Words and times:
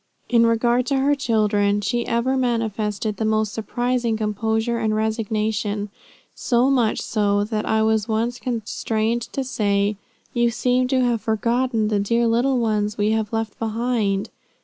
"In 0.29 0.47
regard 0.47 0.87
to 0.87 0.97
her 0.97 1.13
children 1.13 1.79
she 1.79 2.07
ever 2.07 2.35
manifested 2.35 3.17
the 3.17 3.23
most 3.23 3.53
surprising 3.53 4.17
composure 4.17 4.79
and 4.79 4.95
resignation, 4.95 5.91
so 6.33 6.71
much 6.71 6.99
so 6.99 7.43
that 7.43 7.67
I 7.67 7.83
was 7.83 8.07
once 8.07 8.39
constrained 8.39 9.21
to 9.33 9.43
say, 9.43 9.97
you 10.33 10.49
seem 10.49 10.87
to 10.87 11.01
have 11.03 11.21
forgotten 11.21 11.89
the 11.89 11.99
dear 11.99 12.25
little 12.25 12.57
ones 12.57 12.97
we 12.97 13.11
have 13.11 13.31
left 13.31 13.59
behind. 13.59 14.31